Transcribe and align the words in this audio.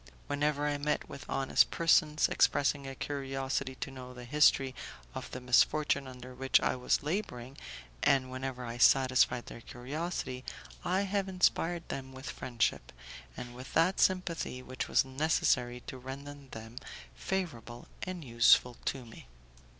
Whenever 0.25 0.65
I 0.65 0.79
met 0.79 1.07
with 1.07 1.29
honest 1.29 1.69
persons 1.69 2.27
expressing 2.27 2.87
a 2.87 2.95
curiosity 2.95 3.75
to 3.75 3.91
know 3.91 4.15
the 4.15 4.23
history 4.25 4.73
of 5.13 5.29
the 5.29 5.39
misfortune 5.39 6.07
under 6.07 6.33
which 6.33 6.59
I 6.59 6.75
was 6.75 7.03
labouring, 7.03 7.55
and 8.01 8.31
whenever 8.31 8.65
I 8.65 8.79
satisfied 8.79 9.45
their 9.45 9.61
curiosity, 9.61 10.43
I 10.83 11.01
have 11.01 11.29
inspired 11.29 11.87
them 11.89 12.13
with 12.13 12.31
friendship, 12.31 12.91
and 13.37 13.53
with 13.53 13.73
that 13.75 13.99
sympathy 13.99 14.63
which 14.63 14.87
was 14.87 15.05
necessary 15.05 15.81
to 15.81 15.99
render 15.99 16.33
them 16.49 16.77
favourable 17.13 17.87
and 18.01 18.25
useful 18.25 18.77
to 18.85 19.05
me. 19.05 19.27